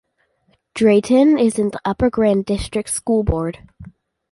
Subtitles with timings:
[0.73, 3.69] Drayton is in the Upper Grand District School Board.